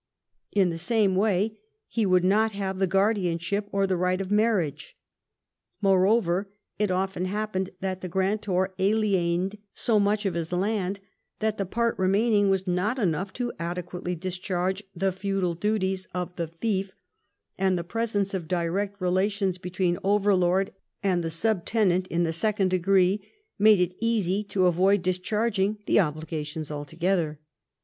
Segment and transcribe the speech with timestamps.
[0.51, 4.97] In the same way he would not have the guardianship or the right of marriage.
[5.79, 11.01] Moreover, it often happened that the grantor aliened so much of his land
[11.37, 16.47] that the part remaining was not enough to adequately discharge the feudal duties of the
[16.47, 16.91] fief,
[17.55, 20.73] and the absence of direct relations between overlord
[21.03, 23.21] and the subtenant in the second degree
[23.59, 27.39] made it easy to avoid discharging the obligations altogether.